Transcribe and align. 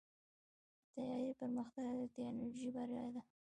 د 0.03 0.03
طیارې 0.93 1.29
پرمختګ 1.39 1.83
د 1.99 2.01
ټیکنالوژۍ 2.13 2.67
بریا 2.75 3.05
ده. 3.13 3.21